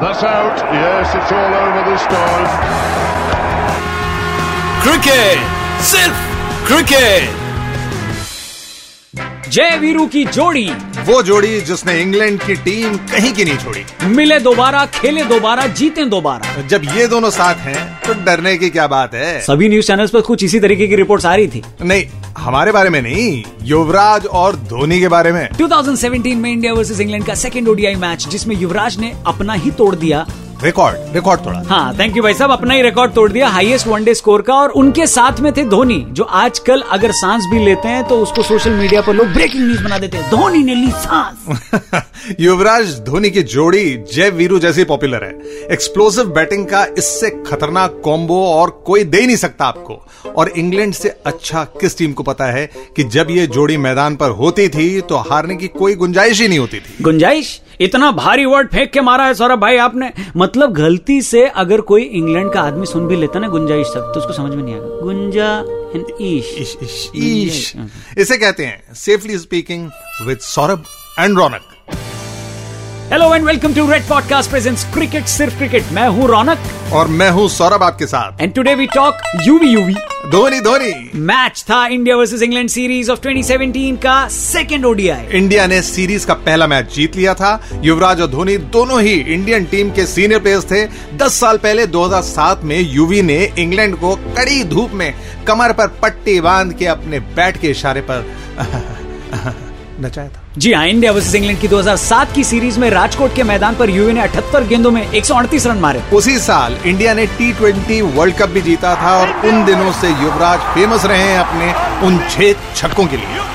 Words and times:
That's 0.00 0.22
out. 0.22 0.56
Yes, 0.72 1.12
it's 1.12 1.32
all 1.32 1.54
over 1.58 1.90
this 1.90 2.02
time. 2.06 2.46
Cricket! 4.80 5.38
Sirf! 5.82 6.14
Cricket! 6.64 7.47
जय 9.58 9.76
वीरू 9.76 10.06
की 10.06 10.24
जोड़ी। 10.24 10.64
वो 11.06 11.22
जोड़ी 11.22 11.60
जिसने 11.60 12.00
इंग्लैंड 12.00 12.42
की 12.42 12.54
टीम 12.54 12.96
कहीं 13.06 13.32
की 13.32 13.44
नहीं 13.44 13.56
छोड़ी। 13.58 13.80
मिले 14.06 14.38
दोबारा 14.40 14.84
खेले 14.86 15.24
दोबारा 15.24 15.66
जीते 15.66 16.04
दोबारा। 16.04 16.62
जब 16.62 16.82
ये 16.96 17.06
दोनों 17.06 17.30
साथ 17.30 17.54
हैं 17.54 17.82
तो 18.06 18.14
डरने 18.24 18.56
की 18.58 18.70
क्या 18.70 18.86
बात 18.86 19.14
है? 19.14 19.40
सभी 19.40 19.68
न्यूज़ 19.68 19.86
चैनल्स 19.86 20.10
पर 20.10 20.20
कुछ 20.20 20.44
इसी 20.44 20.60
तरीके 20.60 20.86
की 20.86 20.96
रिपोर्ट्स 20.96 21.26
आ 21.26 21.34
रही 21.34 21.48
थी। 21.48 21.62
नहीं 21.82 22.04
हमारे 22.38 22.72
बारे 22.72 22.90
में 22.90 23.00
नहीं 23.02 23.42
युवराज 23.62 24.26
और 24.26 24.56
धोनी 24.56 25.00
के 25.00 25.08
बारे 25.08 25.32
में। 25.32 25.48
2017 25.52 26.36
में 26.36 26.50
इंडिया 26.52 26.72
वर्सेस 26.72 27.00
इंग्लैंड 27.00 27.24
का 27.24 27.34
सेकेंड 27.34 27.68
ओडीआई 27.68 27.94
मैच 27.94 28.28
जिसमें 28.28 28.56
युवराज 28.56 28.98
ने 28.98 29.12
अपना 29.26 29.52
ही 29.54 29.70
तोड़ 29.70 29.94
दिया 29.94 30.26
रिकॉर्ड 30.62 31.14
रिकॉर्ड 31.14 31.40
तोड़ा 31.40 31.62
हाँ 31.68 31.94
थैंक 31.98 32.16
यू 32.16 32.22
भाई 32.22 32.34
साहब 32.34 32.50
अपना 32.50 32.74
ही 32.74 32.82
रिकॉर्ड 32.82 33.12
तोड़ 33.12 33.30
दिया 33.32 33.48
हाईएस्ट 33.48 33.86
वनडे 33.86 34.14
स्कोर 34.14 34.42
का 34.42 34.54
और 34.54 34.70
उनके 34.76 35.06
साथ 35.06 35.40
में 35.40 35.52
थे 35.56 35.64
धोनी 35.64 35.98
जो 36.10 36.24
आजकल 36.24 36.80
अगर 36.92 37.12
सांस 37.12 37.44
भी 37.50 37.64
लेते 37.64 37.88
हैं 37.88 38.04
तो 38.04 38.18
उसको 38.20 38.42
सोशल 38.42 38.70
मीडिया 38.70 39.02
पर 39.02 39.14
लोग 39.14 39.26
ब्रेकिंग 39.26 39.64
न्यूज़ 39.66 39.82
बना 39.84 39.98
देते 39.98 40.18
हैं 40.18 40.30
धोनी 40.30 40.62
ने 40.64 40.74
ली 40.74 40.90
सांस। 40.90 41.70
युवराज 42.40 42.94
धोनी 43.00 43.30
की 43.30 43.42
जोड़ी 43.44 43.84
जय 44.12 44.30
वीरू 44.30 44.58
जैसी 44.58 44.84
पॉपुलर 44.84 45.24
है। 45.24 45.32
एक्सप्लोसिव 45.72 46.24
बैटिंग 46.30 46.66
का 46.66 46.84
इससे 46.98 47.30
खतरनाक 47.46 48.00
कॉम्बो 48.04 48.40
और 48.46 48.70
कोई 48.86 49.04
दे 49.04 49.20
ही 49.20 49.26
नहीं 49.26 49.36
सकता 49.36 49.64
आपको। 49.64 50.00
और 50.30 50.48
इंग्लैंड 50.48 50.94
से 50.94 51.08
अच्छा 51.26 51.64
किस 51.80 51.98
टीम 51.98 52.12
को 52.12 52.22
पता 52.22 52.46
है 52.46 52.68
कि 52.96 53.04
जब 53.06 53.26
ये 53.30 53.46
जोड़ी 53.46 53.76
मैदान 53.76 54.16
पर 54.16 54.30
होती 54.30 54.68
थी 54.68 55.00
तो 55.00 55.16
हारने 55.28 55.56
की 55.56 55.68
कोई 55.68 55.94
गुंजाइश 55.94 56.40
ही 56.40 56.48
नहीं 56.48 56.58
होती 56.58 56.78
थी। 56.78 57.02
गुंजाइश? 57.04 57.60
इतना 57.80 58.10
भारी 58.12 58.44
वर्ड 58.44 58.68
फेंक 58.68 58.90
के 58.90 59.00
मारा 59.00 59.24
है 59.24 59.34
सौरभ 59.34 59.60
भाई 59.60 59.76
आपने। 59.76 60.10
मतलब 60.36 60.72
गलती 60.72 61.20
से 61.22 61.46
अगर 61.46 61.80
कोई 61.80 62.02
इंग्लैंड 62.02 62.52
का 62.52 62.60
आदमी 62.60 62.86
सुन 62.86 63.06
भी 63.08 63.16
लेता 63.16 63.38
ना 63.38 63.48
गुंजाइश 63.48 63.86
तक 63.86 64.12
तो 64.14 64.20
उसको 64.20 64.32
समझ 64.32 64.54
में 64.54 64.62
नहीं 64.62 64.74
आएगा। 64.74 65.00
गुंजा 65.02 65.76
ईश, 66.20 66.76
ईश। 67.16 67.72
इसे 68.18 68.36
कहते 68.36 68.64
हैं 68.64 68.94
safely 68.96 69.38
speaking 69.38 69.88
with 70.26 70.38
Saurabh 70.38 70.84
and 71.20 71.38
Raunak. 71.38 71.74
Hello 73.12 73.34
and 73.34 73.44
welcome 73.44 73.74
to 73.74 73.90
red 73.90 74.02
podcast 74.02 74.50
presents 74.50 74.84
cricket 74.84 75.26
सिर्फ़ 75.26 75.56
क्रिकेट 75.58 75.84
मैं 75.92 76.06
हूँ 76.08 76.26
रौनक। 76.28 76.92
और 76.92 77.08
मैं 77.08 77.28
हूँ 77.30 77.48
सौरभ 77.48 77.82
आपके 77.82 78.06
साथ। 78.06 78.40
And 78.40 78.52
today 78.54 78.74
we 78.74 78.86
talk 78.86 79.20
Yuvi 79.46 79.66
Yuvi 79.66 79.94
Dhoni 80.30 80.60
Dhoni. 80.60 80.90
Match 81.14 81.64
था 81.70 81.86
India 81.86 82.16
versus 82.16 82.42
England 82.42 82.68
series 82.68 83.10
of 83.10 83.20
2017 83.20 83.96
का 83.96 84.16
सेकंड 84.28 84.84
ओडीआई 84.84 85.24
इंडिया 85.32 85.66
ने 85.66 85.80
सीरीज़ 85.82 86.26
का 86.26 86.34
पहला 86.34 86.66
मैच 86.66 86.92
जीत 86.94 87.16
लिया 87.16 87.34
था। 87.34 87.52
युवराज 87.84 88.20
और 88.20 88.26
धोनी 88.26 88.56
दोनों 88.56 89.00
ही 89.02 89.14
इंडियन 89.34 89.64
टीम 89.64 89.90
के 89.90 90.06
सीनियर 90.06 90.40
प्लेयर्स 90.40 90.64
थे। 90.64 90.84
10 91.16 91.40
साल 91.40 91.58
पहले 91.58 91.86
2007 91.86 92.64
में 92.64 92.78
यूवी 92.80 93.22
ने 93.22 93.38
इंग्लैंड 93.58 93.96
को 93.96 94.14
कड़ी 94.36 94.62
धूप 94.64 94.90
में 94.94 95.12
कमर 95.46 95.72
पर 95.72 95.86
पट्टी 96.02 96.40
बाँध 96.40 96.72
के 96.72 96.86
अपने 96.86 97.20
बैट 97.20 97.56
के 97.56 97.70
इशारे 97.70 98.00
पर 98.00 98.26
नचाया 100.00 100.28
था। 100.28 100.47
जी 100.58 100.72
हाँ 100.72 100.86
इंडिया 100.88 101.10
वर्सेज 101.12 101.34
इंग्लैंड 101.36 101.58
की 101.60 101.68
2007 101.68 102.32
की 102.34 102.42
सीरीज़ 102.44 102.78
में 102.80 102.88
राजकोट 102.90 103.34
के 103.34 103.42
मैदान 103.42 103.74
पर 103.76 103.90
यूवी 103.90 104.12
ने 104.12 104.20
78 104.20 104.66
गेंदों 104.68 104.90
में 104.90 105.00
138 105.02 105.66
रन 105.66 105.76
मारे। 105.78 106.00
उसी 106.12 106.36
साल 106.38 106.76
इंडिया 106.86 107.12
ने 107.14 107.26
टी 107.34 107.52
ट्वेंटी 107.52 108.00
वर्ल्ड 108.16 108.34
कप 108.36 108.48
भी 108.48 108.60
जीता 108.60 108.94
था 109.02 109.14
और 109.16 109.28
उन 109.48 109.64
दिनों 109.64 109.92
से 109.92 110.08
युवराज 110.08 110.60
फ़ेमस 110.74 111.04
रहे 111.04 111.22
हैं 111.22 111.38
अपने 111.38 112.06
उन 112.06 112.18
छह 112.30 112.72
छक्कों 112.74 113.06
के 113.06 113.16
लिए। 113.16 113.46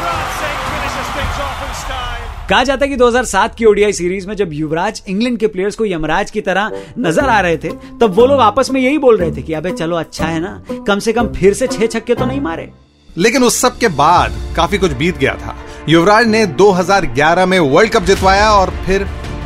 कहा 2.49 2.63
जाता 2.63 2.85
है 2.85 2.89
कि 2.89 2.97
2007 2.97 3.55
की 3.55 3.65
ओडीआई 3.65 3.93
सीरीज़ 3.93 4.27
में 4.27 4.35
जब 4.35 4.53
युवराज 4.53 5.03
इंग्लैंड 5.07 5.37
के 5.39 5.47
प्लेयर्स 5.47 5.75
को 5.75 5.85
यमराज 5.85 6.31
की 6.31 6.41
तरह 6.41 6.71
नज़र 6.99 7.29
आ 7.29 7.39
रहे 7.39 7.57
थे 7.57 7.69
तब 8.01 8.15
वो 8.15 8.25
लोग 8.25 8.41
आपस 8.41 8.71
में 8.71 8.81
यही 8.81 8.97
बोल 8.97 9.17
रहे 9.17 9.31
थे 9.31 9.41
कि 9.41 9.53
अबे 9.53 9.71
चलो 9.73 9.95
अच्छा 9.95 10.25
है 10.25 10.39
ना 10.39 10.83
कम 10.87 10.99
से 10.99 11.13
कम 11.13 11.33
फिर 11.35 11.53
से 11.53 11.67
छह 11.67 11.85
छक्के 11.87 12.15
तो 12.15 12.25
नहीं 12.25 12.41
मारे। 12.41 12.71
लेकिन 13.17 13.43
उस 13.43 13.61
सब 13.61 13.77
के 13.77 13.87
बाद 13.95 14.41
काफ़ी 14.55 14.77
कुछ 14.77 14.91
बीत 14.93 15.17
गया 15.17 15.35
था। 15.35 15.55
युवराज 15.89 16.27
ने 16.27 16.45
2011 16.45 17.45
में 17.45 17.59
वर्ल्ड 17.59 17.91
कप 17.91 18.03
जितवाया 18.03 18.51
और 18.51 18.69
फिर 18.85 19.03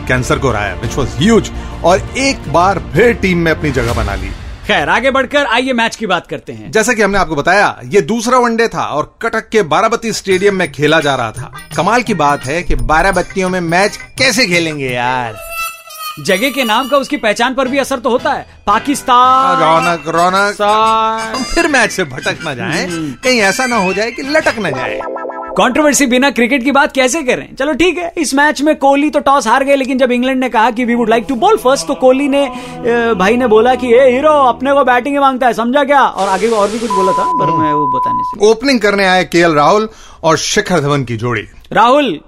कैंसर 0.08 0.40
को 0.40 0.50
हराया 0.50 0.74
विच 0.74 0.96
वॉज़ 0.96 1.16
ह्यूज 1.18 1.50
और 1.84 2.10
एक 2.18 2.52
बार 2.54 2.80
फिर 2.94 3.14
टीम 3.14 3.38
में 3.38 3.52
अपनी 3.52 3.72
जगह 3.72 3.94
बना 3.94 4.16
ली। 4.16 4.30
खैर 4.68 4.90
आगे 4.90 5.12
बढ़कर 5.12 5.46
आइए 5.46 5.74
मैच 5.74 5.96
की 5.96 6.08
बात 6.08 6.28
करते 6.28 6.54
हैं। 6.54 6.72
जैसा 6.72 6.94
कि 6.94 7.02
हमने 7.02 7.18
आपको 7.18 7.36
बताया 7.36 7.80
ये 7.86 8.02
दूसरा 8.02 8.38
वनडे 8.38 8.68
था 8.68 8.84
और 8.84 9.18
कटक 9.22 9.50
के 9.50 9.62
बाराबत्ती 9.64 10.14
स्टेडियम 10.14 10.56
में 10.56 10.72
खेला 10.72 11.00
जा 11.00 11.16
रहा 11.16 11.32
था। 11.32 11.52
कमाल 11.78 12.02
की 12.02 12.14
बात 12.14 12.46
है 12.46 12.64
कि 12.64 12.76
बाराबत्तियों 12.76 13.50
में 13.50 13.60
मैच 13.62 13.98
कैसे 14.18 14.48
खेलेंगे 14.48 14.90
यार। 14.90 15.36
जगह 16.20 16.50
के 16.50 16.64
नाम 16.64 16.88
का 16.90 16.98
उसकी 16.98 17.18
पहचान 17.18 17.54
पर 17.54 17.68
भी 17.68 17.78
असर 17.78 18.00
तो 18.00 18.10
होता 18.10 18.32
है। 18.32 18.46
पाकिस्तान। 18.68 19.60
रौनक 19.60 20.08
रौनक। 20.08 21.46
फिर 21.54 21.68
मैच 21.68 21.92
से 21.92 22.04
भटक 22.04 22.38
ना 22.46 22.54
जाए। 22.54 22.88
कहीं 23.24 23.40
ऐसा 23.40 23.66
ना 23.66 23.76
हो 23.76 23.94
जाए 23.94 24.12
कि 24.12 24.22
लटक 24.22 24.58
ना 24.58 24.70
जाए। 24.70 25.00
कंट्रोवर्सी 25.58 26.06
बिना 26.06 26.30
क्रिकेट 26.30 26.64
की 26.64 26.72
बात 26.72 26.92
कैसे 26.92 27.22
करें 27.24 27.56
चलो 27.56 27.74
ठीक 27.74 27.98
है 27.98 28.12
इस 28.18 28.34
मैच 28.36 28.62
में 28.62 28.76
कोहली 28.76 29.10
तो 29.10 29.20
टॉस 29.20 29.48
हार 29.48 29.64
गए 29.64 29.76
लेकिन 29.76 29.98
जब 29.98 30.12
इंग्लैंड 30.12 30.40
ने 30.40 30.50
कहा 30.50 30.72
कि 30.72 30.86
we 30.86 30.96
would 30.96 31.10
like 31.10 31.26
to 31.30 31.36
bowl 31.36 31.58
first 31.58 31.88
तो 31.88 31.96
कोहली 31.96 32.28
ने 32.28 32.46
भाई 33.16 33.38
ने 33.38 33.48
बोला 33.48 33.76
कि 33.76 33.94
ए 33.94 34.10
हीरो 34.12 34.34
अपने 34.44 34.74
को 34.74 34.84
बैटिंग 34.84 35.16
ही 35.16 35.20
माँगता 35.20 35.48
है 35.48 35.54
समझा 35.54 35.84
क्या 35.84 36.02
और 36.02 36.30
आगे 36.30 36.50
और 36.50 36.70
भी 36.70 36.80
कुछ 36.80 36.92
बोला 36.92 37.12
था 37.12 37.26
पर 37.34 37.52
मैं 37.58 37.74
वो 37.74 37.88
बताने 37.88 38.24
से 38.24 38.52
ओपनिंग 38.52 38.80
करने 38.80 39.06
आए 39.06 39.24
के 39.26 39.42
राहुल 39.56 39.90
और 40.24 40.38
शिखर 40.38 40.80
धवन 40.80 41.04
की 41.04 41.18
जोड़ी 41.18 41.46
राहुल 41.74 42.20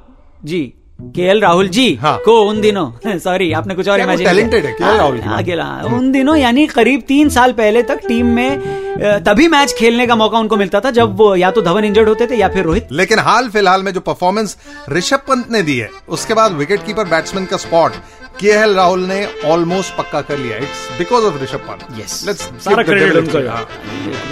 जी 0.46 0.74
के 1.02 1.40
राहुल 1.40 1.68
जी 1.68 1.96
हाँ। 1.96 2.18
को 2.26 2.42
उन 2.42 2.62
दिनों 2.62 3.18
सॉरी 3.20 3.52
आपने 3.52 3.76
कुछ 3.76 3.90
और 3.90 4.00
इमेजिन 4.00 4.28
talented 4.28 4.66
है, 4.66 4.98
राहुल। 4.98 5.20
अकेला 5.20 5.66
उन 5.86 6.12
दिनों 6.12 6.36
यानी 6.38 6.68
करीब 6.68 7.02
तीन 7.08 7.30
साल 7.30 7.52
पहले 7.54 7.84
तक 7.84 8.08
टीम 8.08 8.26
में 8.26 8.79
तभी 9.26 9.48
मैच 9.48 9.74
खेलने 9.78 10.06
का 10.08 10.16
मौका 10.16 10.40
उनको 10.40 10.56
मिलता 10.58 10.80
था 10.82 10.92
जब 10.92 11.16
वो 11.18 11.36
या 11.36 11.52
तो 11.52 11.62
धवन 11.62 11.86
इंजर्ड 11.86 12.08
होते 12.10 12.28
थे 12.28 12.36
या 12.36 12.48
फिर 12.50 12.64
रोहित। 12.64 12.88
लेकिन 12.92 13.20
हाल 13.22 13.50
फ़िलहाल 13.50 13.84
में 13.84 13.92
जो 13.94 14.00
परफॉर्मेंस 14.02 14.58
ऋषभ 14.92 15.22
पंत 15.28 15.52
ने 15.52 15.62
दी 15.64 15.78
है 15.78 15.90
उसके 16.10 16.34
बाद 16.34 16.54
विकेट 16.54 16.86
कीपर 16.86 17.06
बैट्समैन 17.10 17.46
का 17.46 17.58
स्पॉट 17.58 17.92
के 18.40 18.48
एल 18.50 18.74
राहुल 18.76 19.00
ने 19.06 19.26
ऑलमोस्ट 19.46 19.96
पक्का 19.98 20.22
कर 20.22 20.38
लिया। 20.38 20.58
It's 20.58 20.88
because 20.98 21.26
of 21.26 21.42
Rishabh 21.44 21.66
Pant. 21.70 21.80
Yes. 21.98 22.26
Let's 22.26 22.50
सारा 22.66 22.84
क्रेडिट 22.84 23.16
उनको। 23.16 23.38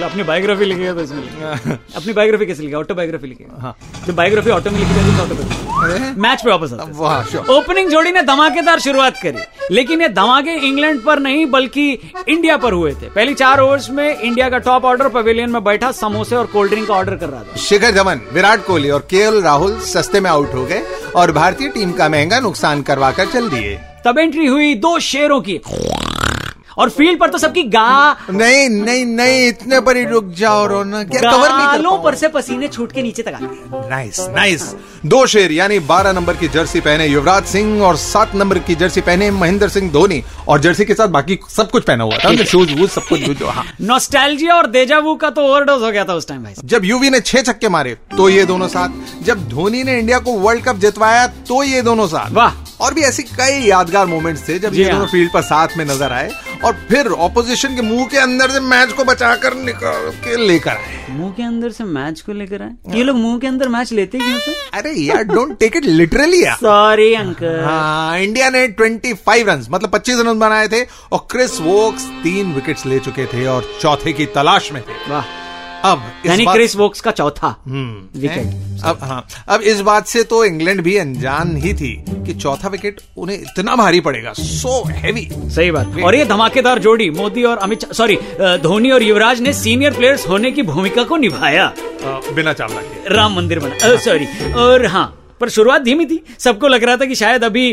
अपनी 0.05 0.23
बायोग्राफी 0.23 0.65
लिखेगा 0.65 0.93
तो 0.93 1.01
इसमें 1.01 1.23
अपनी 1.95 2.13
बायोग्राफी 2.13 2.45
कैसे 2.45 2.61
लिखेगा 2.61 2.79
ऑटोबायोग्राफी 2.79 3.27
लिखेगा 3.27 3.61
हाँ। 3.61 3.75
जो 4.07 4.13
बायोग्राफी 4.13 4.49
ऑटो 4.51 4.71
में 4.71 4.79
लिखी 4.79 4.93
जाती 4.93 5.09
है 5.09 5.21
ऑटोबायोग्राफी 5.21 5.66
मैच 6.17 6.41
पे 6.41 6.49
वापस 6.49 6.73
आते 6.73 6.91
हैं। 6.91 7.45
ओपनिंग 7.45 7.89
जोड़ी 7.89 8.11
ने 8.11 8.21
धमाकेदार 8.21 8.79
शुरुआत 8.79 9.17
करी। 9.23 9.43
लेकिन 9.71 10.01
ये 10.01 10.09
धमाके 10.09 10.51
इंग्लैंड 10.67 11.03
पर 11.03 11.19
नहीं 11.19 11.45
बल्कि 11.45 12.11
इंडिया 12.27 12.57
पर 12.57 12.73
हुए 12.73 12.91
थे। 12.91 13.09
पहली 13.09 13.33
चार 13.33 13.59
ओवर्स 13.59 13.89
में 13.89 14.19
इंडिया 14.19 14.49
का 14.49 14.57
टॉप 14.57 14.85
ऑर्डर 14.85 15.07
पवेलियन 15.07 15.49
में 15.49 15.63
बैठा 15.63 15.91
समोसे 15.91 16.35
और 16.35 16.45
कोल्ड 16.45 16.71
ड्रिंक 16.71 16.87
का 16.87 16.93
ऑर्डर 16.93 17.15
कर 17.15 17.29
रहा 17.29 17.43
था। 17.43 17.55
शिखर 17.57 17.91
धवन 17.91 18.21
विराट 18.33 18.65
कोहली 18.65 18.89
और 18.89 18.99
के 18.99 19.41
राहुल 19.41 19.79
सस्ते 19.79 20.19
में 20.19 20.29
आउट 20.29 20.53
हो 20.53 20.65
गए 20.65 20.81
और 21.15 21.31
भारतीय 21.31 21.67
टीम 21.67 21.91
का 21.91 22.09
महँगा 22.09 22.39
नुकसान 22.39 22.81
करवाकर 22.81 23.25
चल 23.25 23.49
दिए। 23.49 23.79
तब 24.05 24.19
एंट्री 24.19 24.45
हुई 24.45 24.75
दो 24.75 24.99
शेरों 24.99 25.41
की। 25.41 25.61
और 26.77 26.89
फ़ील्ड 26.89 27.19
पर 27.19 27.29
तो 27.29 27.37
सबकी 27.37 27.63
गा 27.63 28.17
नहीं 28.29 28.69
नहीं 28.69 29.05
नहीं 29.05 29.47
इतने 29.47 29.79
पर 29.81 29.97
ही 29.97 30.05
रुक 30.05 30.25
जाओ 30.37 30.65
रौनक 30.67 31.09
क्या 31.11 31.31
कवर 31.31 31.49
नहीं 31.49 31.67
कर 31.67 31.71
गालों 31.73 31.97
पर 32.03 32.15
से 32.15 32.27
पसीने 32.27 32.67
छूट 32.67 32.91
के 32.91 33.01
नीचे 33.01 33.21
तक 33.21 33.27
आ 33.27 33.39
गए 33.41 33.89
नाइस 33.89 34.19
नाइस 34.19 34.75
दो 35.05 35.25
शेर 35.25 35.51
यानी 35.51 35.79
12 35.79 36.11
नंबर 36.13 36.35
की 36.35 36.47
जर्सी 36.47 36.79
पहने 36.79 37.07
युवराज 37.07 37.45
सिंह 37.45 37.83
और 37.83 37.95
सात 37.95 38.35
नंबर 38.35 38.59
की 38.59 38.75
जर्सी 38.75 39.01
पहने 39.01 39.31
महेंद्र 39.31 39.69
सिंह 39.69 39.91
धोनी। 39.91 40.23
और 40.47 40.59
जर्सी 40.59 40.85
के 40.85 40.93
साथ 40.93 41.07
बाकी 41.07 41.39
सब 41.49 41.71
कुछ 41.71 41.83
पहना 41.83 42.03
हुआ 42.03 42.17
था। 42.17 42.43
शूज़ 42.43 42.73
वूज 42.73 42.89
सब 42.89 43.01
कुछ 43.01 43.19
जो- 43.19 43.37
जो 43.37 43.47
हाँ। 43.47 43.65
नॉस्टैल्जिया 43.81 44.55
और 44.55 44.67
देजावू 44.67 45.15
का 45.15 45.29
तो 45.29 45.41
ओवरडोज 45.41 45.83
हो 45.83 45.91
गया 45.91 46.03
था 46.03 46.13
उस 46.13 46.27
टाइम 46.27 46.43
भाई 46.43 46.53
जब 46.65 46.85
यूवी 46.85 47.09
ने 47.09 47.19
छह 47.19 47.41
छक्के 47.41 47.69
मारे 47.69 47.97
तो 48.17 48.29
ये 48.29 48.45
दोनों 48.45 48.67
साथ। 48.67 48.89
जब 49.23 49.49
धोनी 49.49 49.83
ने 49.83 49.99
इंडिया 49.99 50.19
को 50.19 50.31
वर्ल्ड 50.31 50.63
कप 50.63 50.75
जितवाया 50.75 51.27
तो 51.27 51.63
ये 51.63 51.81
दोनों 51.81 52.07
साथ। 52.07 52.31
वाह। 52.31 52.66
और 52.81 52.93
भी 52.93 53.01
ऐसी 53.01 53.23
कई 53.23 53.59
यादगार 53.67 54.05
मोमेंट्स 54.05 54.47
थे 54.47 54.57
जब 54.59 54.73
ये 54.73 54.83
हाँ। 54.83 54.91
दोनों 54.93 55.07
फ़ील्ड 55.07 55.31
पर 55.33 55.41
साथ 55.41 55.77
में 55.77 55.83
नज़र 55.85 56.11
आए 56.13 56.29
और 56.65 56.73
फिर 56.89 57.07
ऑपोजिशन 57.27 57.75
के 57.75 57.81
मुँह 57.81 58.05
के 58.07 58.17
अंदर 58.17 58.49
से 58.51 58.59
मैच 58.59 58.91
को 58.93 59.03
बचाकर 59.03 59.55
निकाल 59.55 60.09
के 60.23 60.35
लेकर 60.47 60.71
आए। 60.71 61.05
मुँह 61.09 61.31
के 61.37 61.43
अंदर 61.43 61.71
से 61.71 61.83
मैच 61.83 62.21
को 62.21 62.33
लेकर 62.33 62.61
आए? 62.61 62.97
ये 62.97 63.03
लोग 63.03 63.15
मुँह 63.17 63.37
के 63.39 63.47
अंदर 63.47 63.67
मैच 63.69 63.91
लेते 63.91 64.17
क्यों 64.17 64.53
अरे 64.73 64.91
यार 64.91 65.23
डोंट 65.23 65.57
टेक 65.59 65.75
इट 65.77 65.85
लिटरली 65.85 66.43
यार। 66.43 66.55
सॉरी 66.55 67.13
अंकल 67.13 67.59
हाँ 67.65 68.19
इंडिया 68.19 68.49
ने 68.49 68.67
25 68.81 69.43
रन 69.47 69.65
मतलब 69.69 69.91
25 69.91 70.21
रन 70.27 70.39
बनाए 70.39 70.67
थे 70.67 70.83
और 71.11 71.27
क्रिस 71.31 71.59
वोक्स 71.61 72.05
तीन 72.23 72.53
विकेट्स 72.53 72.85
ले 72.85 72.99
चुके 72.99 73.25
थे 73.33 73.45
और 73.47 73.69
चौथे 73.81 74.13
की 74.13 74.25
तलाश 74.35 74.71
में 74.73 74.81
थे। 74.81 75.11
वाह। 75.11 75.35
अब 75.85 76.03
यानी 76.25 76.45
क्रिस 76.45 76.75
वोक्स 76.75 77.01
का 77.01 77.11
चौथा 77.11 77.47
हम्म, 77.65 78.19
विकेट। 78.21 78.83
अब 78.85 78.99
हाँ। 79.01 79.25
अब 79.47 79.61
इस 79.61 79.79
बात 79.81 80.07
से 80.07 80.23
तो 80.23 80.43
इंग्लैंड 80.45 80.81
भी 80.81 80.95
अनजान 80.97 81.55
ही 81.57 81.73
थी 81.73 81.93
कि 82.09 82.33
चौथा 82.33 82.67
विकेट 82.67 83.01
उन्हें 83.17 83.37
इतना 83.37 83.75
भारी 83.75 83.99
पड़ेगा। 83.99 84.33
सो 84.33 84.83
हैवी 84.87 85.27
सही 85.33 85.71
बात। 85.71 85.99
और 86.03 86.15
ये 86.15 86.25
धमाकेदार 86.25 86.79
जोड़ी 86.79 87.09
मोदी 87.09 87.43
और 87.43 87.57
अमित 87.57 87.91
सॉरी 87.93 88.17
धोनी 88.63 88.91
और 88.91 89.03
युवराज 89.03 89.41
ने 89.41 89.53
सीनियर 89.53 89.93
प्लेयर्स 89.93 90.27
होने 90.27 90.51
की 90.51 90.61
भूमिका 90.63 91.03
को 91.03 91.17
निभाया। 91.17 91.71
बिना 92.03 92.53
चावला 92.53 92.81
के 92.81 93.15
राम 93.15 93.35
मंदिर 93.35 93.59
बना 93.59 93.95
सॉरी 93.97 94.53
और 94.53 94.85
हाँ 94.85 95.13
पर 95.41 95.49
शुरुआत 95.49 95.81
धीमी 95.81 96.05
थी। 96.05 96.19
सबको 96.39 96.67
लग 96.67 96.83
रहा 96.83 96.97
था 96.97 97.05
कि 97.05 97.15
शायद 97.15 97.43
अभी 97.43 97.71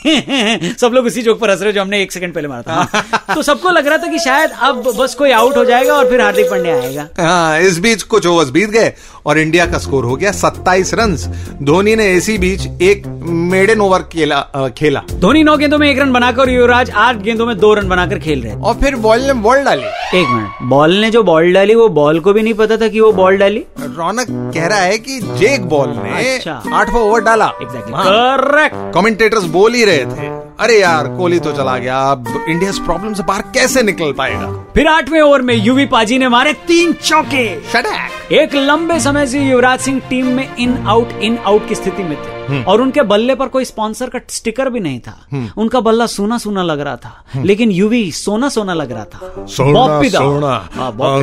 सब 0.80 0.90
लोग 0.94 1.06
उसी 1.06 1.22
जोक 1.22 1.38
पर 1.40 1.50
हंस 1.50 1.62
रहे 1.62 1.72
जो 1.72 1.80
हमने 1.80 2.00
एक 2.02 2.12
सेकंड 2.12 2.34
पहले 2.34 2.48
मारा 2.48 2.62
था 2.62 2.74
हाँ। 2.92 3.24
तो 3.34 3.42
सबको 3.42 3.70
लग 3.70 3.86
रहा 3.86 3.98
था 3.98 4.06
कि 4.06 4.18
शायद 4.18 4.50
अब 4.60 4.92
बस 4.98 5.14
कोई 5.14 5.30
आउट 5.30 5.56
हो 5.56 5.64
जाएगा 5.64 5.94
और 5.94 6.08
फिर 6.10 6.20
हार्दिक 6.20 6.50
पांड्या 6.50 6.76
आएगा 6.76 7.08
हाँ 7.18 7.60
इस 7.60 7.78
बीच 7.78 8.02
कुछ 8.04 8.26
ओवर्स 8.26 8.50
बीत 8.50 8.70
गए 8.70 8.92
और 9.26 9.38
इंडिया 9.38 9.66
का 9.66 9.78
स्कोर 9.78 10.04
हो 10.04 10.16
गया 10.16 10.32
27 10.32 10.92
रन 10.94 11.16
धोनी 11.62 11.94
ने 11.96 12.10
इसी 12.12 12.36
बीच 12.38 12.66
एक 12.82 13.06
मेडन 13.52 13.80
ओवर 13.80 14.02
खेला 14.12 14.40
खेला। 14.78 15.02
धोनी 15.12 15.42
नौ 15.42 15.56
गेंदों 15.56 15.78
में 15.78 15.88
एक 15.90 15.98
रन 15.98 16.12
बनाकर 16.12 16.50
युवराज 16.50 16.90
आठ 16.90 17.16
गेंदों 17.16 17.46
में 17.46 17.56
दो 17.58 17.72
रन 17.74 17.88
बनाकर 17.88 18.18
खेल 18.18 18.42
रहे 18.42 18.54
और 18.54 18.74
फिर 18.74 18.96
बॉल 18.96 19.20
ने 19.20 19.32
बॉल 19.42 19.64
डाली। 19.64 19.84
एक 20.18 20.28
मिनट। 20.28 20.62
बॉल 20.70 20.94
ने 20.96 21.10
जो 21.10 21.22
बॉल 21.22 21.52
डाली 21.52 21.74
वो 21.74 21.88
बॉल 22.00 22.20
को 22.20 22.32
भी 22.32 22.42
नहीं 22.42 22.54
पता 22.54 22.76
था 22.76 22.88
कि 22.88 23.00
वो 23.00 23.12
बॉल 23.12 23.36
डाली? 23.36 23.64
रौनक 23.80 24.26
कह 24.54 24.66
रहा 24.66 24.78
है 24.78 24.98
कि 24.98 25.20
जेक 25.38 25.68
बॉल 25.68 25.88
ने 25.96 26.34
अच्छा। 26.34 26.62
आठवां 26.74 27.02
ओवर 27.02 27.20
डाला। 27.20 27.44
हाँ। 27.44 28.04
करेक्ट 28.38 28.94
कमेंटेटर्स 28.94 29.44
बोल 29.56 29.74
ही 29.74 29.84
रहे 29.84 30.04
थे। 30.04 30.39
अरे 30.60 30.74
यार 30.80 31.06
कोहली 31.08 31.38
तो 31.40 31.52
चला 31.52 31.76
गया। 31.78 31.98
अब 32.10 32.26
इंडिया 32.48 32.72
प्रॉब्लम 32.84 33.14
से 33.14 33.22
बाहर 33.22 33.42
कैसे 33.54 33.82
निकल 33.82 34.12
पाएगा? 34.12 34.46
फिर 34.74 34.86
आठवें 34.86 35.20
ओवर 35.20 35.42
में 35.42 35.54
यूवी 35.54 35.86
पाजी 35.86 36.18
ने 36.18 36.28
मारे 36.28 36.52
तीन 36.68 36.92
चौके। 36.92 37.46
शटैक 37.70 38.32
एक 38.32 38.54
लंबे 38.54 38.98
समय 39.00 39.26
से 39.26 39.40
युवराज 39.40 39.80
सिंह 39.80 40.00
टीम 40.10 40.26
में 40.26 40.56
इन 40.56 40.76
आउट 40.86 41.12
इन 41.22 41.38
आउट 41.38 41.68
की 41.68 41.74
स्थिति 41.74 42.02
में 42.02 42.16
थे। 42.16 42.39
और 42.68 42.80
उनके 42.82 43.02
बल्ले 43.02 43.34
पर 43.34 43.48
कोई 43.48 43.64
स्पॉन्सर 43.64 44.08
का 44.08 44.18
स्टिकर 44.28 44.70
भी 44.70 44.80
नहीं 44.80 45.00
था। 45.00 45.16
उनका 45.58 45.80
बल्ला 45.80 46.06
सोना 46.06 46.38
सोना 46.38 46.62
लग 46.62 46.80
रहा 46.80 46.96
था 46.96 47.42
लेकिन 47.42 47.70
यूवी 47.70 48.10
सोना 48.12 48.48
सोना 48.48 48.74
लग 48.74 48.92
रहा 48.92 49.04
था। 49.04 49.46
सोना 49.48 50.02
सोना। 50.10 50.48
हाँ, 50.74 50.92
हाँ, 50.92 51.22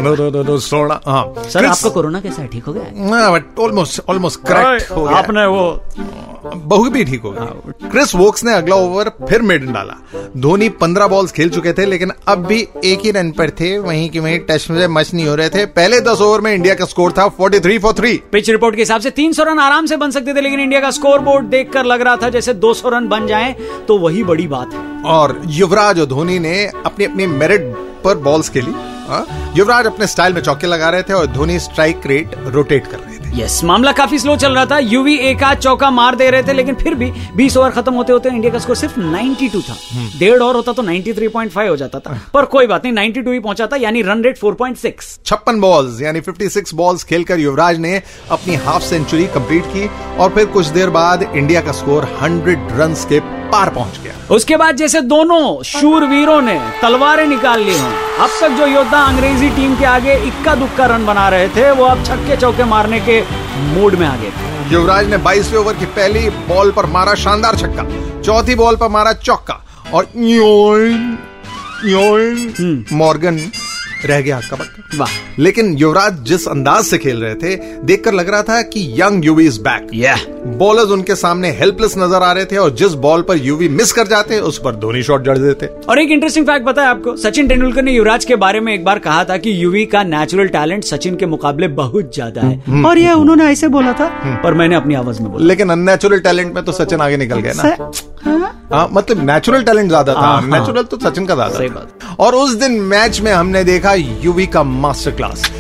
हाँ। 1.07 1.43
सर 1.43 1.65
आपका 1.65 1.89
कोरोना 1.89 2.21
कैसा 2.21 2.41
है? 2.41 2.47
ठीक 2.47 2.63
हो 2.63 2.73
गया 2.73 3.29
ऑलमोस्ट 3.63 4.01
ऑलमोस्ट 4.09 4.39
करेक्ट 4.47 4.91
हो 4.91 5.03
गया 5.03 5.17
आपने 5.17 5.45
वो 5.47 5.81
बहु 6.45 6.89
भी 6.89 7.03
ठीक 7.05 7.21
हो 7.21 7.31
गया। 7.31 7.89
क्रिस 7.91 8.13
वोक्स 8.15 8.43
ने 8.43 8.53
अगला 8.53 8.75
ओवर 8.75 9.09
फिर 9.29 9.41
मेडन 9.41 9.71
डाला। 9.73 9.93
धोनी 10.37 10.67
पंद्रह 10.81 11.07
बॉल्स 11.07 11.31
खेल 11.31 11.49
चुके 11.49 11.73
थे 11.73 11.85
लेकिन 11.85 12.11
अब 12.27 12.45
भी 12.47 12.59
एक 12.85 12.99
ही 13.05 13.11
रन 13.11 13.31
पर 13.31 13.49
थे। 13.49 13.77
वहीं 13.79 14.09
की 14.09 14.19
वहीं 14.19 14.39
टेस्ट 14.39 14.69
में 14.69 14.87
मच 14.87 15.13
नहीं 15.13 15.27
हो 15.27 15.35
रहे 15.35 15.49
थे। 15.49 15.65
पहले 15.77 15.99
दस 16.01 16.21
ओवर 16.21 16.41
में 16.41 16.53
इंडिया 16.53 16.75
का 16.75 16.85
स्कोर 16.85 17.11
था 17.11 17.27
43 17.37 17.79
फॉर 17.79 17.93
थ्री 17.93 18.15
पिच 18.31 18.49
रिपोर्ट 18.49 18.75
के 18.75 18.81
हिसाब 18.81 19.01
से 19.01 19.09
300 19.11 19.43
रन 19.43 19.59
आराम 19.59 19.85
से 19.85 19.97
बन 19.97 20.11
सकते 20.11 20.33
थे 20.33 20.41
लेकिन 20.41 20.59
इंडिया 20.59 20.81
का 20.81 20.91
स्कोर 20.91 21.16
बोर्ड 21.19 21.45
देखकर 21.45 21.85
लग 21.85 22.01
रहा 22.01 22.15
था 22.15 22.29
जैसे 22.29 22.53
200 22.53 22.91
रन 22.93 23.07
बन 23.07 23.27
जाएँ 23.27 23.53
तो 23.87 23.97
वही 23.97 24.23
बड़ी 24.23 24.47
बात 24.47 24.73
है 24.73 25.01
और 25.13 25.41
युवराज 25.47 25.99
धोनी 26.09 26.39
ने 26.39 26.55
अपने 26.85 27.05
अपने 27.05 27.27
मेरिट 27.27 27.73
पर 28.03 28.17
बॉल्स 28.17 28.49
खेली? 28.49 28.73
युवराज 29.57 29.85
अपने 29.85 30.07
स्टाइल 30.07 30.33
में 30.33 30.41
चौके 30.41 30.67
लगा 30.67 30.89
रहे 30.89 31.03
थे 31.03 31.13
और 31.13 31.27
धोनी 31.27 31.59
स्ट्राइक 31.59 32.01
रेट 32.05 32.35
रोटेट 32.47 32.87
कर 32.87 32.97
रहे 32.97 33.15
थे। 33.15 33.41
यस 33.41 33.63
मामला 33.63 33.91
काफ़ी 33.91 34.19
स्लो 34.19 34.35
चल 34.35 34.53
रहा 34.53 34.65
था। 34.65 34.77
यूवी 34.79 35.15
एक 35.29 35.43
आध 35.43 35.57
चौका 35.57 35.89
मार 35.91 36.15
दे 36.15 36.29
रहे 36.29 36.43
थे 36.43 36.53
लेकिन 36.53 36.75
फिर 36.75 36.95
भी 36.95 37.11
20 37.37 37.57
ओवर 37.57 37.69
खत्म 37.69 37.93
होते 37.93 38.13
होते 38.13 38.29
इंडिया 38.29 38.51
का 38.53 38.59
स्कोर 38.59 38.75
सिर्फ़ 38.75 38.99
92 38.99 39.61
था। 39.61 39.75
डेढ़ 40.19 40.41
और 40.41 40.55
होता 40.55 40.71
तो 40.71 40.83
93.5 40.83 41.69
हो 41.69 41.75
जाता 41.77 41.99
था। 41.99 42.19
पर 42.33 42.45
कोई 42.45 42.67
बात 42.67 42.85
नहीं 42.85 42.93
92 42.93 43.33
ही 43.33 43.39
पहुँचा 43.39 43.67
था 43.67 43.75
यानी 43.75 44.01
रन 44.01 44.23
रेट 44.23 44.37
4.6 44.37 45.19
छप्पन 45.25 45.59
बॉल्स 45.59 46.01
यानी 46.01 46.21
56 46.21 46.73
बॉल्स 46.73 47.03
खेलकर 47.03 47.39
युवराज 47.39 47.79
ने 47.79 48.01
अपनी 48.31 48.55
हाफ़ 48.55 48.83
सेंचुरी 48.83 49.27
कंप्लीट 49.27 49.65
की 49.65 49.89
और 50.17 50.29
फिर 50.29 50.45
कुछ 50.45 50.67
देर 50.67 50.89
बाद 50.89 51.31
इंडिया 51.35 51.61
का 51.61 51.71
स्कोर 51.71 52.05
100 52.23 52.71
रन 52.79 52.95
के 53.09 53.19
पार 53.47 53.69
पहुँच 53.69 53.99
गया। 54.03 54.13
उसके 54.35 54.57
बाद 54.57 54.75
जैसे 54.75 55.01
दोनों 55.03 55.63
शूरवीरों 55.63 56.41
ने 56.41 56.59
तलवारें 56.81 57.25
निकाल 57.27 57.63
ली 57.63 57.77
हों 57.79 57.91
अब 58.17 58.29
तक 58.41 58.57
जो 58.57 58.67
योद्धा 58.67 59.01
अंग्रेज़ी 59.03 59.49
टीम 59.55 59.75
के 59.75 59.85
आगे 59.85 60.15
इक्का 60.27 60.55
दुक्का 60.55 60.85
रन 60.85 61.05
बना 61.05 61.27
रहे 61.29 61.47
थे 61.49 61.69
वो 61.71 61.85
अब 61.85 62.03
छक्के 62.05 62.37
चौके 62.37 62.63
मारने 62.65 62.99
के 62.99 63.21
मूड 63.73 63.95
में 63.95 64.07
आ 64.07 64.15
गए 64.15 64.29
थे। 64.29 64.73
युवराज 64.73 65.09
ने 65.09 65.17
22वें 65.19 65.59
ओवर 65.59 65.73
की 65.73 65.85
पहली 65.97 66.29
बॉल 66.49 66.71
पर 66.71 66.85
मारा 66.91 67.13
शानदार 67.17 67.55
छक्का 67.57 67.83
चौथी 68.21 68.55
बॉल 68.55 68.75
पर 68.75 68.87
मारा 68.89 69.13
चौका 69.13 69.61
और 69.93 70.07
योइन, 70.17 71.17
योइन, 71.85 72.85
मॉर्गन 72.93 73.39
रह 74.05 74.21
गया 74.21 74.37
हक्का 74.37 74.57
बक्का 74.57 74.97
वाह। 74.97 75.09
लेकिन 75.39 75.73
युवराज 75.77 76.19
जिस 76.23 76.47
अंदाज 76.47 76.83
से 76.85 76.97
खेल 76.97 77.21
रहे 77.21 77.35
थे 77.35 77.55
देखकर 77.85 78.13
लग 78.13 78.29
रहा 78.29 78.41
था 78.43 78.61
कि 78.63 78.85
young 78.97 79.25
Yuvi 79.25 79.45
is 79.47 79.59
back. 79.61 79.87
Yeah. 79.95 80.19
Bowlers 80.57 80.89
उनके 80.91 81.15
सामने 81.15 81.49
हेल्पलेस 81.51 81.95
नज़र 81.97 82.23
आ 82.23 82.31
रहे 82.31 82.45
थे 82.45 82.57
और 82.57 82.69
जिस 82.75 82.93
बॉल 83.03 83.21
पर 83.21 83.37
यूवी 83.37 83.69
मिस 83.69 83.91
कर 83.91 84.07
जाते 84.07 84.39
उस 84.41 84.57
पर 84.57 84.75
धोनी 84.75 85.03
शॉट 85.03 85.23
जड़ 85.23 85.37
देते। 85.37 85.65
और 85.89 85.99
एक 85.99 86.11
इंटरेस्टिंग 86.11 86.45
फैक्ट 86.47 86.65
पता 86.65 86.81
है 86.81 86.87
आपको। 86.87 87.15
सचिन 87.17 87.47
तेंदुलकर 87.47 87.81
ने 87.81 87.91
युवराज 87.91 88.25
के 88.25 88.35
बारे 88.37 88.59
में 88.59 88.73
एक 88.73 88.83
बार 88.85 88.99
कहा 88.99 89.23
था 89.23 89.37
कि 89.37 89.63
यूवी 89.63 89.85
का 89.85 90.03
नेचुरल 90.05 90.47
टैलेंट 90.49 90.83
सचिन 90.83 91.15
के 91.15 91.25
मुकाबले 91.25 91.67
बहुत 91.77 92.13
ज़्यादा 92.13 92.41
है। 92.41 92.83
और 92.83 92.97
यह 92.97 93.13
उन्होंने 93.13 93.45
ऐसे 93.45 93.67
बोला 93.69 93.93
था 93.93 94.07
पर 94.43 94.53
मैंने 94.53 94.75
अपनी 94.75 94.95
आवाज़ 94.95 95.21
में 95.21 95.31
बोला। 95.31 95.45
लेकिन 95.45 95.69
अननेचुरल 95.69 96.19
टैलेंट 96.19 96.53
में 96.55 96.63
तो 96.65 96.71
सचिन 96.73 97.01
आगे 97.01 97.17
निकल 97.17 97.39
गया 97.39 97.53
ना। 97.55 97.91
हाँ 98.71 98.87
मतलब 98.91 99.23
नेचुरल 99.25 99.63
टैलेंट 99.63 99.87
ज़्यादा 99.89 100.13
था। 100.13 100.19
हाँ, 100.19 100.41
हाँ। 100.41 100.49
नेचुरल 100.49 100.83
तो 100.83 100.97
सचिन 100.99 101.25
का 101.25 101.35
ज़्यादा 101.35 101.57
सही 101.57 101.69
बात। 101.69 102.17
और 102.19 102.35
उस 102.35 102.53
दिन 102.55 102.79
मैच 102.83 103.19
में 103.21 103.31
हमने 103.31 103.63
देखा 103.63 103.93
यूवी 103.93 104.47
का 104.47 104.63
मास्टर 104.63 105.11
क्लास 105.11 105.51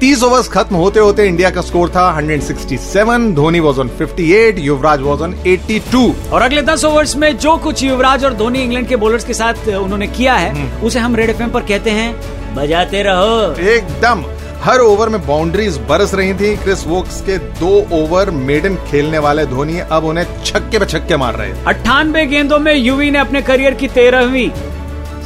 तीस 0.00 0.22
ओवर्स 0.22 0.48
खत्म 0.48 0.76
होते 0.76 1.00
होते 1.00 1.26
इंडिया 1.26 1.50
का 1.50 1.60
स्कोर 1.60 1.88
था 1.90 2.02
167 2.18 3.30
Dhoni 3.34 3.60
was 3.60 3.78
on 3.80 3.90
58 4.00 4.58
Yuvraj 4.58 5.00
was 5.00 5.22
on 5.22 5.34
82 5.46 6.04
और 6.32 6.42
अगले 6.42 6.62
दस 6.62 6.84
ओवर्स 6.84 7.16
में 7.16 7.36
जो 7.38 7.56
कुछ 7.58 7.82
युवराज 7.84 8.24
और 8.24 8.34
धोनी 8.34 8.62
इंग्लैंड 8.62 8.88
के 8.88 8.96
बॉलर्स 8.96 9.24
के 9.24 9.34
साथ 9.34 9.68
उन्होंने 9.70 10.06
किया 10.08 10.34
है 10.34 10.70
उसे 10.80 10.98
हम 10.98 11.16
रेड 11.16 11.30
एफएम 11.30 11.50
पर 11.50 11.62
कहते 11.62 11.90
हैं 11.90 12.14
बजाते 12.56 13.02
रहो। 13.02 13.52
एकदम। 13.70 14.24
हर 14.62 14.80
ओवर 14.80 15.08
में 15.08 15.20
बाउंड्रीज 15.26 15.76
बरस 15.88 16.14
रही 16.14 16.32
थी। 16.34 16.56
क्रिस 16.56 16.86
वोक्स 16.86 17.20
के 17.20 17.36
दो 17.60 17.70
ओवर 17.92 18.30
मेडन 18.30 18.76
खेलने 18.86 19.18
वाले 19.18 19.44
धोनी 19.46 19.78
अब 19.78 20.04
उन्हें 20.04 20.24
छक्के 20.44 20.78
पे 20.78 20.86
छक्के 20.86 21.16
मार 21.16 21.34
रहे 21.34 21.52
अट्ठानबे 21.66 22.24
गेंदों 22.26 22.58
में 22.58 22.74
यूवी 22.74 23.10
ने 23.10 23.18
अपने 23.18 23.42
करियर 23.42 23.74
की 23.74 23.88
तेरहवीं 23.90 24.48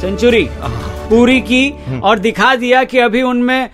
सेंचुरी 0.01 0.47
पूरी 1.09 1.39
की 1.41 1.69
और 2.03 2.19
दिखा 2.19 2.53
दिया 2.55 2.83
कि 2.83 2.99
अभी 2.99 3.21
उनमें 3.21 3.69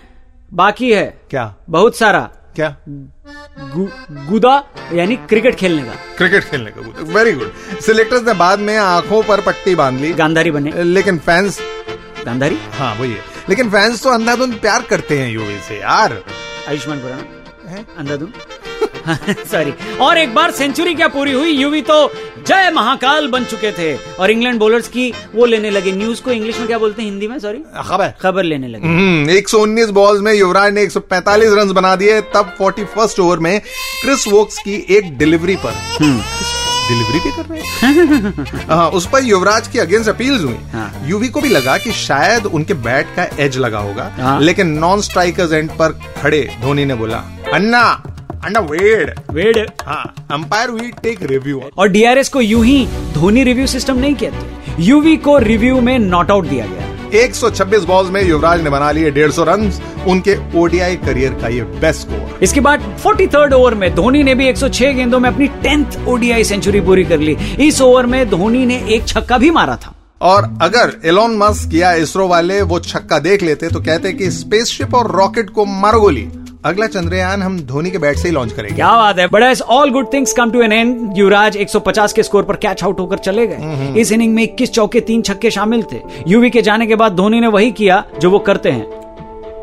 बाकी 0.52 0.90
है। 0.92 1.04
क्या? 1.30 1.54
बहुत 1.70 1.96
सारा। 1.96 2.20
क्या? 2.56 2.74
गु, 2.88 3.86
गुदा 4.28 4.62
यानी 4.92 5.16
क्रिकेट 5.28 5.54
खेलने 5.54 5.82
का। 5.82 5.94
क्रिकेट 6.18 6.44
खेलने 6.44 6.70
का 6.70 6.82
गुदा। 6.82 7.12
वेरी 7.14 7.32
गुड 7.32 7.80
सिलेक्टर्स 7.80 8.26
ने 8.26 8.34
बाद 8.34 8.58
में 8.60 8.76
आँखों 8.76 9.22
पर 9.22 9.40
पट्टी 9.40 9.74
बाँध 9.74 10.00
ली। 10.00 10.12
गांधारी 10.14 10.50
बने। 10.50 10.82
लेकिन 10.84 11.18
फैंस 11.18 11.60
गांधारी? 12.26 12.58
हाँ 12.72 12.94
वही 12.94 13.12
है। 13.12 13.27
लेकिन 13.48 13.70
फैंस 13.70 14.02
तो 14.02 14.10
अंधाधुन 14.10 14.52
प्यार 14.52 14.82
करते 14.82 15.18
हैं 15.18 15.32
यूवी 15.32 15.58
से 15.68 15.74
यार। 15.74 16.22
आयुष्मान 16.68 17.00
खुराना 17.00 17.84
अंधाधुन 17.98 18.32
सॉरी 19.50 19.72
और 20.00 20.18
एक 20.18 20.34
बार 20.34 20.50
सेंचुरी 20.50 20.94
क्या 20.94 21.08
पूरी 21.08 21.32
हुई? 21.32 21.50
यूवी 21.50 21.82
तो 21.82 22.12
जय 22.46 22.70
महाकाल 22.74 23.26
बन 23.28 23.44
चुके 23.44 23.72
थे। 23.72 23.96
और 24.20 24.30
इंग्लैंड 24.30 24.58
बोलर्स 24.58 24.88
की 24.88 25.12
वो 25.34 25.46
लेने 25.46 25.70
लगे। 25.70 25.92
न्यूज़ 25.92 26.22
को 26.22 26.30
इंग्लिश 26.30 26.58
में 26.58 26.66
क्या 26.66 26.78
बोलते 26.78 27.02
हैं? 27.02 27.10
हिंदी 27.10 27.28
में 27.28 27.38
सॉरी 27.38 27.58
खबर। 27.86 28.08
खबर 28.22 28.42
लेने 28.42 28.68
लगे। 28.68 28.86
हम्म, 28.86 29.30
119 29.30 29.90
बॉल्स 29.90 30.20
में 30.20 30.32
युवराज 30.34 30.72
ने 30.72 30.82
145 30.82 31.52
रन 31.52 31.72
बना 31.72 31.96
दिए। 31.96 32.20
तब 32.20 32.56
41st 32.60 33.20
ओवर 33.20 33.38
में 33.38 33.60
क्रिस 34.02 34.28
वोक्स 34.28 34.58
की 34.58 34.86
एक 34.90 35.18
डिलीवरी 35.18 35.56
पर। 35.56 35.72
डिलीवरी 36.88 37.20
भी 37.20 37.30
कर 37.36 37.44
रहे 37.44 37.60
हैं। 37.60 38.66
हाँ, 38.68 38.88
उस 38.90 39.08
पर 39.12 39.24
युवराज 39.24 39.68
की 39.68 39.78
अगेंस्ट 39.78 40.08
अपील्स 40.08 40.44
हुई। 40.44 40.56
हाँ। 40.72 40.90
यूवी 41.06 41.28
को 41.28 41.40
भी 41.40 41.48
लगा 41.48 41.76
कि 41.78 41.92
शायद 41.92 42.46
उनके 42.46 42.74
बैट 42.86 43.14
का 43.16 43.28
एज 43.44 43.58
लगा 43.58 43.78
होगा। 43.78 44.10
हाँ। 44.18 44.40
लेकिन 44.40 44.78
नॉन 44.78 45.00
स्ट्राइकर्स 45.00 45.52
एंड 45.52 45.70
पर 45.70 45.98
खड़े 46.22 46.48
धोनी 46.62 46.84
ने 46.84 46.94
बोला 46.94 47.22
अन्ना 47.54 47.82
अन्ना 48.44 48.60
वेड 48.60 49.14
वेड 49.32 49.58
हाँ 49.86 50.14
अंपायर 50.30 50.70
वी 50.70 50.90
टेक 51.02 51.22
रिव्यू 51.22 51.62
और 51.78 51.88
डीआरएस 51.88 52.28
को 52.28 52.40
यूँ 52.40 52.64
ही 52.64 52.86
धोनी 53.14 53.44
रिव्यू 53.44 53.66
सिस्टम 53.66 53.98
नहीं 53.98 54.14
कहते। 54.14 54.82
यूवी 54.82 55.16
को 55.16 55.38
रिव्यू 55.38 55.80
में 55.80 55.98
नॉट 55.98 56.30
आउट 56.30 56.46
दिया 56.46 56.66
गया। 56.66 56.87
126 57.12 57.84
बॉल्स 57.84 58.10
में 58.10 58.22
युवराज 58.22 58.62
ने 58.62 58.70
बना 58.70 58.90
लिए 58.90 59.10
150 59.12 59.38
रन 59.48 59.72
उनके 60.08 60.36
ओडीआई 60.58 60.96
करियर 60.96 61.32
का 61.32 61.48
ये 61.48 61.62
बेस्ट 61.80 62.00
स्कोर 62.00 62.38
इसके 62.42 62.60
बाद 62.60 62.82
43rd 63.04 63.52
ओवर 63.52 63.74
में 63.74 63.94
धोनी 63.94 64.22
ने 64.22 64.34
भी 64.34 64.52
106 64.52 64.94
गेंदों 64.94 65.20
में 65.20 65.30
अपनी 65.30 65.48
10th 65.64 66.06
ओडीआई 66.08 66.44
सेंचुरी 66.44 66.80
पूरी 66.80 67.04
कर 67.04 67.18
ली। 67.18 67.36
इस 67.60 67.80
ओवर 67.80 68.06
में 68.06 68.28
धोनी 68.30 68.64
ने 68.66 68.76
एक 68.88 69.06
छक्का 69.08 69.38
भी 69.38 69.50
मारा 69.50 69.76
था। 69.76 69.94
और 70.20 70.44
अगर 70.62 70.92
एलोन 71.04 71.36
मस्क 71.36 71.74
या 71.74 71.92
इसरो 71.94 72.26
वाले 72.28 72.60
वो 72.62 72.78
छक्का 72.80 73.18
देख 73.18 73.42
लेते 73.42 73.68
तो 73.68 73.80
कहते 73.80 74.12
कि 74.12 74.30
स्पेसशिप 74.30 74.94
और 74.94 75.10
रॉकेट 75.16 75.50
को 75.50 75.64
मारो 75.64 76.00
गोली। 76.00 76.28
अगला 76.64 76.86
चंद्रयान 76.86 77.42
हम 77.42 77.58
धोनी 77.60 77.90
के 77.90 77.98
बैट 77.98 78.16
से 78.16 78.28
ही 78.28 78.34
लॉन्च 78.34 78.52
करेंगे। 78.52 78.74
क्या 78.74 78.90
बात 78.96 79.18
है। 79.18 79.26
बड़ा 79.28 79.50
as 79.50 79.60
all 79.62 79.90
good 79.90 80.12
things 80.12 80.32
come 80.32 80.50
to 80.50 80.62
an 80.62 80.72
end 80.72 81.18
Yuvraj 81.18 81.56
150 81.56 82.12
के 82.12 82.22
स्कोर 82.22 82.44
पर 82.44 82.56
कैच 82.56 82.82
आउट 82.84 83.00
होकर 83.00 83.18
चले 83.18 83.46
गए। 83.46 83.92
इस 84.00 84.12
इनिंग 84.12 84.34
में 84.34 84.42
21 84.42 84.70
चौके 84.70 85.00
तीन 85.00 85.22
छक्के 85.22 85.50
शामिल 85.50 85.82
थे। 85.92 86.00
यूवी 86.28 86.50
के 86.50 86.62
जाने 86.62 86.86
के 86.86 86.94
बाद 86.94 87.12
धोनी 87.12 87.40
ने 87.40 87.46
वही 87.46 87.70
किया 87.72 88.02
जो 88.20 88.30
वो 88.30 88.38
करते 88.38 88.70
हैं। 88.70 88.97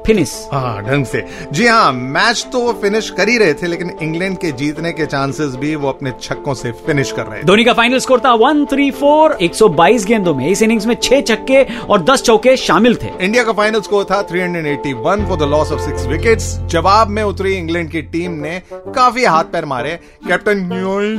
फिनिश 0.06 0.34
हाँ 0.52 0.82
ढंग 0.84 1.06
से। 1.06 1.24
जी 1.52 1.68
हाँ 1.68 1.92
मैच 1.94 2.46
तो 2.54 2.60
वो 2.60 2.74
फिनिश 2.82 3.10
कर 3.10 3.30
ही 3.30 3.38
रहे 3.38 3.54
थे 3.54 3.68
लेकिन 3.68 3.92
इंग्लैंड 4.02 4.38
के 4.38 4.52
जीतने 4.54 4.92
के 4.94 5.06
चांसेस 5.06 5.56
भी 5.56 5.76
वो 5.76 5.90
अपने 5.90 6.12
छक्कों 6.22 6.54
से 6.54 6.72
फिनिश 6.86 7.12
कर 7.12 7.26
रहे 7.26 7.44
धोनी 7.44 7.64
का 7.64 7.74
फाइनल 7.74 8.00
स्कोर 8.00 8.20
था 8.20 8.34
वन 8.38 8.66
थ्री 8.66 8.90
फोर 8.92 9.38
एक 9.42 9.56
सौ 9.56 9.70
बाईस 9.76 10.06
गेंदों 10.06 10.34
में। 10.36 10.48
इस 10.48 10.62
इनिंग्स 10.62 10.86
में 10.86 10.96
छह 10.96 11.22
छक्के 11.22 11.64
और 11.84 12.02
दस 12.04 12.22
चौके 12.22 12.56
शामिल 12.58 12.96
थे। 12.96 13.12
इंडिया 13.20 13.44
का 13.44 13.54
फाइनल 13.54 13.82
स्कोर 13.82 14.04
था 14.04 14.22
381 14.24 15.26
for 15.28 15.38
the 15.38 15.50
loss 15.52 15.72
of 15.72 15.82
six 15.82 16.06
wicket 16.08 16.40
जवाब 16.70 17.10
में 17.10 17.22
उतरी 17.24 17.54
इंग्लैंड 17.54 17.90
की 17.92 18.02
टीम 18.02 18.32
ने 18.42 18.62
काफ़ी 18.74 19.26
हाथ 19.26 19.44
पैर 19.54 19.66
मारे। 19.66 20.00
कैप्टन 20.28 20.68
न्यूइन 20.74 21.18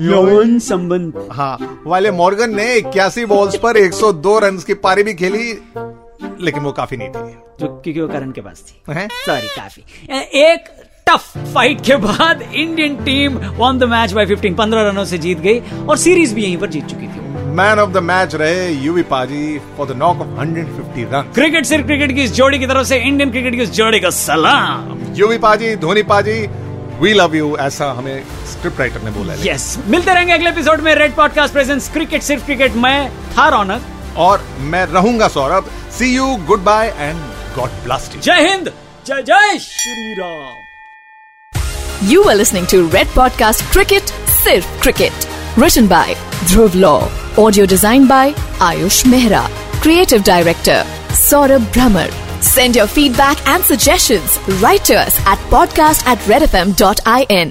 यौन 0.00 0.58
संबंध। 0.60 1.28
हाँ 1.32 1.82
वाले 1.86 2.10
मॉर्गन 2.12 2.54
ने 2.56 2.74
इक्यासी 2.74 3.24
बॉल्स 3.26 3.56
पर 3.56 3.76
102 3.78 4.38
रन 4.42 4.58
की 4.66 4.74
पारी 4.76 5.02
भी 5.02 5.14
खेली 5.14 5.52
लेकिन 6.40 6.62
वो 6.62 6.72
काफ़ी 6.72 6.96
नहीं 6.96 7.08
थी। 7.08 7.41
जो 7.62 7.68
क्योंकि 7.74 8.00
वो 8.00 8.08
करण 8.08 8.30
के 8.32 8.40
पास 8.40 8.64
थी 8.68 9.06
सॉरी 9.26 9.48
काफ़ी 9.56 9.82
एक 10.42 10.68
टफ 11.06 11.32
फाइट 11.54 11.80
के 11.86 11.96
बाद 11.98 12.42
Indian 12.44 12.96
team 13.04 13.36
won 13.58 13.78
the 13.78 13.84
match 13.90 14.12
by 14.12 14.26
15 14.26 14.56
15 14.56 14.88
रनों 14.88 15.04
से 15.04 15.18
जीत 15.18 15.38
गई 15.40 15.60
और 15.86 15.96
सीरीज़ 15.98 16.34
भी 16.34 16.42
यहीं 16.42 16.56
पर 16.58 16.70
जीत 16.70 16.86
चुकी 16.86 17.06
थी 17.06 17.20
मैन 17.56 17.78
ऑफ़ 17.78 17.90
द 17.90 18.02
मैच 18.04 18.34
रहे 18.34 18.70
Yuvi 18.74 19.02
paaji 19.08 19.58
for 19.76 19.86
the 19.86 19.96
knock 19.98 20.20
of 20.20 20.28
150 20.38 21.12
run 21.12 21.30
cricket 21.34 21.66
सिर्फ़ 21.66 21.86
क्रिकेट 21.86 22.12
की 22.12 22.22
इस 22.22 22.34
जोड़ी 22.34 22.58
की 22.58 22.66
तरफ़ 22.66 22.86
से 22.86 22.98
इंडियन 23.00 23.30
क्रिकेट 23.30 23.54
की 23.54 23.62
इस 23.62 23.72
जोड़ी 23.72 24.00
का 24.00 24.10
सलाम 24.18 24.98
यूवी 25.16 25.38
पाजी 25.38 25.74
धोनी 25.78 26.02
पाजी 26.12 26.40
वी 27.00 27.12
लव 27.14 27.34
यू 27.36 27.56
ऐसा 27.60 27.90
हमें 27.92 28.22
स्क्रिप्ट 28.52 28.80
राइटर 28.80 29.02
ने 29.02 29.10
बोला 29.10 29.32
है 29.32 29.48
यस 29.48 29.66
मिलते 29.86 30.14
रहेंगे 30.14 30.32
अगले 30.32 30.50
एपिसोड 30.50 30.80
में 30.80 30.94
रेड 30.94 31.14
पॉडकास्ट 31.14 31.52
प्रेजेंट्स 31.52 31.88
क्रिकेट 31.92 32.22
सिर्फ़ 32.22 32.44
क्रिकेट 32.46 32.76
मैं 32.84 32.98
था 33.36 33.48
रौनक 33.48 34.16
और 34.18 34.44
मैं 34.72 34.84
रहूँगा 34.86 35.28
Saurabh 35.28 35.70
see 35.98 36.14
you 36.14 36.34
good 36.46 36.64
bye 36.64 36.94
and 36.98 37.31
God 37.54 37.70
blast 37.84 38.14
you. 38.14 38.20
Jai 38.20 38.42
Hind! 38.48 38.72
Jai 39.04 39.22
Jai 39.22 39.58
Shri 39.58 40.14
Ram! 40.18 40.56
You 42.02 42.22
are 42.24 42.34
listening 42.34 42.66
to 42.68 42.86
Red 42.88 43.06
Podcast 43.08 43.62
Cricket, 43.70 44.08
Sir 44.42 44.60
Cricket. 44.80 45.12
Written 45.56 45.86
by 45.86 46.14
Dhruv 46.48 46.74
Law. 46.80 47.10
Audio 47.36 47.66
designed 47.66 48.08
by 48.08 48.32
Ayush 48.68 49.04
Mehra. 49.04 49.46
Creative 49.82 50.22
Director 50.24 50.84
Saurabh 51.08 51.66
Brahmer. 51.72 52.10
Send 52.42 52.76
your 52.76 52.86
feedback 52.86 53.46
and 53.46 53.62
suggestions 53.62 54.38
right 54.62 54.82
to 54.84 54.94
us 54.94 55.18
at 55.26 55.38
podcast 55.50 56.06
at 56.06 56.18
redfm.in. 56.20 57.50